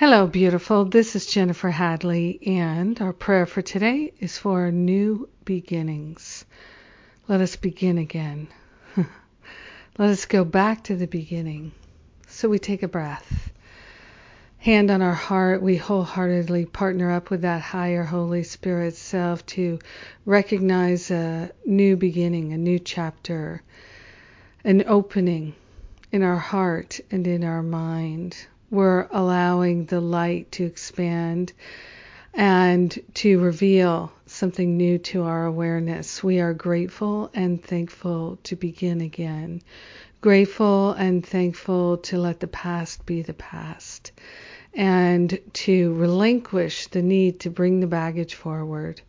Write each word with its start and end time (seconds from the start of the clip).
Hello, 0.00 0.26
beautiful. 0.26 0.86
This 0.86 1.14
is 1.14 1.26
Jennifer 1.26 1.68
Hadley, 1.68 2.40
and 2.46 2.98
our 3.02 3.12
prayer 3.12 3.44
for 3.44 3.60
today 3.60 4.14
is 4.18 4.38
for 4.38 4.70
new 4.70 5.28
beginnings. 5.44 6.46
Let 7.28 7.42
us 7.42 7.56
begin 7.56 7.98
again. 7.98 8.48
Let 8.96 10.08
us 10.08 10.24
go 10.24 10.42
back 10.42 10.84
to 10.84 10.96
the 10.96 11.06
beginning. 11.06 11.72
So 12.28 12.48
we 12.48 12.58
take 12.58 12.82
a 12.82 12.88
breath. 12.88 13.50
Hand 14.56 14.90
on 14.90 15.02
our 15.02 15.12
heart, 15.12 15.60
we 15.60 15.76
wholeheartedly 15.76 16.64
partner 16.64 17.10
up 17.10 17.28
with 17.28 17.42
that 17.42 17.60
higher 17.60 18.04
Holy 18.04 18.42
Spirit 18.42 18.96
self 18.96 19.44
to 19.48 19.80
recognize 20.24 21.10
a 21.10 21.50
new 21.66 21.98
beginning, 21.98 22.54
a 22.54 22.56
new 22.56 22.78
chapter, 22.78 23.60
an 24.64 24.82
opening 24.86 25.54
in 26.10 26.22
our 26.22 26.38
heart 26.38 27.00
and 27.10 27.26
in 27.26 27.44
our 27.44 27.62
mind 27.62 28.46
we're 28.70 29.08
allowing 29.10 29.86
the 29.86 30.00
light 30.00 30.50
to 30.52 30.64
expand 30.64 31.52
and 32.34 32.96
to 33.14 33.40
reveal 33.40 34.12
something 34.26 34.76
new 34.76 34.98
to 34.98 35.24
our 35.24 35.44
awareness. 35.44 36.22
We 36.22 36.40
are 36.40 36.54
grateful 36.54 37.30
and 37.34 37.62
thankful 37.62 38.38
to 38.44 38.56
begin 38.56 39.00
again. 39.00 39.62
Grateful 40.20 40.92
and 40.92 41.26
thankful 41.26 41.96
to 41.98 42.18
let 42.18 42.40
the 42.40 42.46
past 42.46 43.04
be 43.06 43.22
the 43.22 43.34
past 43.34 44.12
and 44.74 45.38
to 45.52 45.92
relinquish 45.94 46.86
the 46.88 47.02
need 47.02 47.40
to 47.40 47.50
bring 47.50 47.80
the 47.80 47.86
baggage 47.86 48.34
forward. 48.34 49.00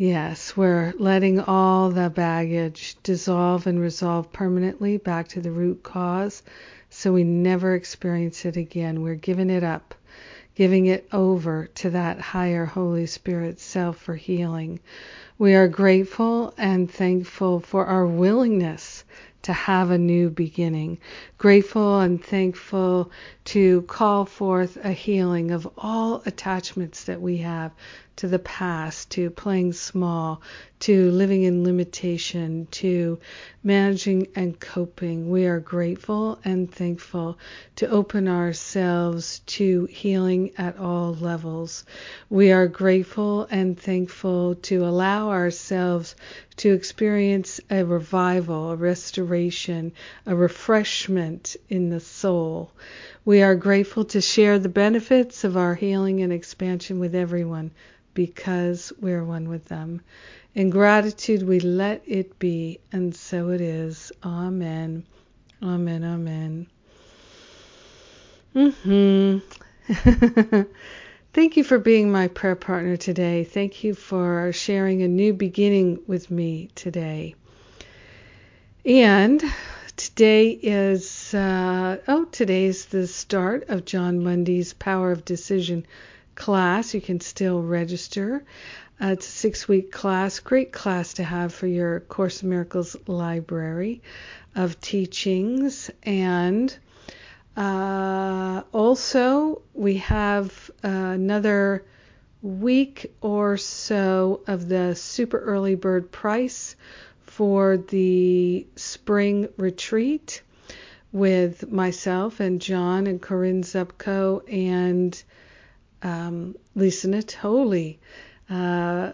Yes, 0.00 0.56
we're 0.56 0.94
letting 0.98 1.40
all 1.40 1.90
the 1.90 2.08
baggage 2.08 2.96
dissolve 3.02 3.66
and 3.66 3.78
resolve 3.78 4.32
permanently 4.32 4.96
back 4.96 5.28
to 5.28 5.42
the 5.42 5.50
root 5.50 5.82
cause 5.82 6.42
so 6.88 7.12
we 7.12 7.22
never 7.22 7.74
experience 7.74 8.46
it 8.46 8.56
again. 8.56 9.02
We're 9.02 9.14
giving 9.14 9.50
it 9.50 9.62
up, 9.62 9.94
giving 10.54 10.86
it 10.86 11.06
over 11.12 11.66
to 11.74 11.90
that 11.90 12.18
higher 12.18 12.64
Holy 12.64 13.04
Spirit 13.04 13.60
self 13.60 13.98
for 13.98 14.14
healing. 14.14 14.80
We 15.36 15.54
are 15.54 15.68
grateful 15.68 16.54
and 16.56 16.90
thankful 16.90 17.60
for 17.60 17.84
our 17.84 18.06
willingness 18.06 19.04
to 19.42 19.52
have 19.52 19.90
a 19.90 19.98
new 19.98 20.30
beginning. 20.30 20.96
Grateful 21.36 22.00
and 22.00 22.24
thankful 22.24 23.10
to 23.44 23.82
call 23.82 24.24
forth 24.24 24.78
a 24.82 24.92
healing 24.92 25.50
of 25.50 25.68
all 25.76 26.22
attachments 26.24 27.04
that 27.04 27.20
we 27.20 27.36
have 27.38 27.72
to 28.20 28.28
the 28.28 28.38
past, 28.38 29.08
to 29.08 29.30
playing 29.30 29.72
small, 29.72 30.42
to 30.78 31.10
living 31.10 31.42
in 31.42 31.64
limitation, 31.64 32.68
to 32.70 33.18
managing 33.64 34.26
and 34.36 34.60
coping. 34.60 35.30
We 35.30 35.46
are 35.46 35.58
grateful 35.58 36.38
and 36.44 36.70
thankful 36.70 37.38
to 37.76 37.88
open 37.88 38.28
ourselves 38.28 39.38
to 39.46 39.86
healing 39.86 40.50
at 40.58 40.78
all 40.78 41.14
levels. 41.14 41.86
We 42.28 42.52
are 42.52 42.68
grateful 42.68 43.48
and 43.50 43.80
thankful 43.80 44.56
to 44.56 44.84
allow 44.84 45.30
ourselves 45.30 46.14
to 46.56 46.74
experience 46.74 47.58
a 47.70 47.86
revival, 47.86 48.72
a 48.72 48.76
restoration, 48.76 49.92
a 50.26 50.36
refreshment 50.36 51.56
in 51.70 51.88
the 51.88 52.00
soul. 52.00 52.70
We 53.24 53.40
are 53.40 53.54
grateful 53.54 54.04
to 54.04 54.20
share 54.20 54.58
the 54.58 54.68
benefits 54.68 55.42
of 55.42 55.56
our 55.56 55.74
healing 55.74 56.20
and 56.20 56.34
expansion 56.34 56.98
with 56.98 57.14
everyone 57.14 57.70
because 58.14 58.92
we're 59.00 59.24
one 59.24 59.48
with 59.48 59.66
them. 59.66 60.00
In 60.54 60.70
gratitude, 60.70 61.42
we 61.42 61.60
let 61.60 62.02
it 62.06 62.38
be, 62.38 62.80
and 62.92 63.14
so 63.14 63.50
it 63.50 63.60
is. 63.60 64.10
Amen. 64.24 65.04
Amen. 65.62 66.04
Amen. 66.04 66.66
Mm-hmm. 68.54 69.38
Thank 71.32 71.56
you 71.56 71.62
for 71.62 71.78
being 71.78 72.10
my 72.10 72.26
prayer 72.26 72.56
partner 72.56 72.96
today. 72.96 73.44
Thank 73.44 73.84
you 73.84 73.94
for 73.94 74.50
sharing 74.52 75.02
a 75.02 75.08
new 75.08 75.32
beginning 75.32 76.00
with 76.08 76.30
me 76.30 76.70
today. 76.74 77.36
And 78.84 79.44
today 79.96 80.50
is 80.50 81.32
uh, 81.34 81.98
oh, 82.08 82.24
today's 82.24 82.86
the 82.86 83.06
start 83.06 83.68
of 83.68 83.84
Jon 83.84 84.24
Mundy's 84.24 84.72
Power 84.72 85.12
of 85.12 85.24
Decision 85.24 85.86
class. 86.40 86.94
You 86.94 87.02
can 87.02 87.20
still 87.20 87.62
register. 87.62 88.42
Uh, 88.98 89.08
it's 89.08 89.26
a 89.26 89.30
six 89.30 89.68
week 89.68 89.92
class, 89.92 90.40
great 90.40 90.72
class 90.72 91.14
to 91.14 91.22
have 91.22 91.52
for 91.52 91.66
your 91.66 92.00
Course 92.00 92.42
in 92.42 92.48
Miracles 92.48 92.96
library 93.06 94.00
of 94.56 94.80
teachings. 94.80 95.90
And 96.02 96.74
uh, 97.58 98.62
also, 98.72 99.60
we 99.74 99.98
have 99.98 100.70
uh, 100.82 100.88
another 100.88 101.84
week 102.40 103.12
or 103.20 103.58
so 103.58 104.40
of 104.46 104.66
the 104.66 104.94
super 104.94 105.38
early 105.38 105.74
bird 105.74 106.10
price 106.10 106.74
for 107.24 107.76
the 107.76 108.66
spring 108.76 109.50
retreat 109.58 110.40
with 111.12 111.70
myself 111.70 112.40
and 112.40 112.62
Jon 112.62 113.06
and 113.06 113.20
Corinne 113.20 113.62
Zupko 113.62 114.42
and 114.50 115.22
um, 116.02 116.56
Lisa 116.74 117.08
Natoli. 117.08 117.98
Uh, 118.48 119.12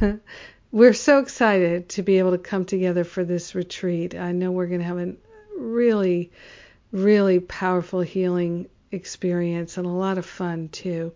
we're 0.72 0.94
so 0.94 1.18
excited 1.18 1.88
to 1.90 2.02
be 2.02 2.18
able 2.18 2.32
to 2.32 2.38
come 2.38 2.64
together 2.64 3.04
for 3.04 3.24
this 3.24 3.54
retreat. 3.54 4.14
I 4.14 4.32
know 4.32 4.50
we're 4.50 4.66
going 4.66 4.80
to 4.80 4.86
have 4.86 4.98
a 4.98 5.14
really, 5.56 6.30
really 6.92 7.40
powerful 7.40 8.00
healing 8.00 8.68
experience 8.90 9.76
and 9.76 9.86
a 9.86 9.90
lot 9.90 10.18
of 10.18 10.26
fun 10.26 10.68
too. 10.68 11.12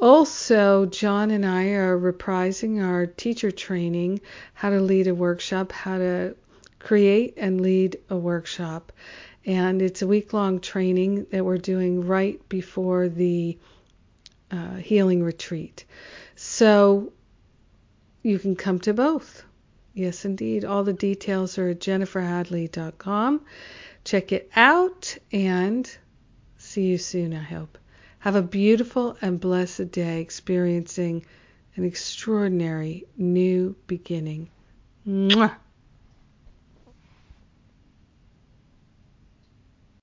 Also, 0.00 0.86
Jon 0.86 1.32
and 1.32 1.44
I 1.44 1.70
are 1.70 1.98
reprising 1.98 2.84
our 2.84 3.06
teacher 3.06 3.50
training, 3.50 4.20
how 4.54 4.70
to 4.70 4.80
lead 4.80 5.08
a 5.08 5.14
workshop, 5.14 5.72
how 5.72 5.98
to 5.98 6.36
create 6.78 7.34
and 7.36 7.60
lead 7.60 7.98
a 8.08 8.16
workshop. 8.16 8.92
And 9.44 9.82
it's 9.82 10.02
a 10.02 10.06
week 10.06 10.32
long 10.32 10.60
training 10.60 11.26
that 11.30 11.44
we're 11.44 11.58
doing 11.58 12.06
right 12.06 12.40
before 12.48 13.08
the 13.08 13.58
uh, 14.50 14.76
healing 14.76 15.22
retreat. 15.22 15.84
So 16.36 17.12
you 18.22 18.38
can 18.38 18.56
come 18.56 18.78
to 18.80 18.94
both. 18.94 19.44
Yes, 19.94 20.24
indeed. 20.24 20.64
All 20.64 20.84
the 20.84 20.92
details 20.92 21.58
are 21.58 21.70
at 21.70 21.80
jenniferhadley.com. 21.80 23.40
Check 24.04 24.32
it 24.32 24.50
out 24.54 25.16
and 25.32 25.90
see 26.56 26.86
you 26.86 26.98
soon, 26.98 27.34
I 27.34 27.42
hope. 27.42 27.78
Have 28.20 28.36
a 28.36 28.42
beautiful 28.42 29.16
and 29.20 29.40
blessed 29.40 29.90
day 29.90 30.20
experiencing 30.20 31.24
an 31.76 31.84
extraordinary 31.84 33.04
new 33.16 33.76
beginning. 33.86 34.50
Mwah! 35.06 35.54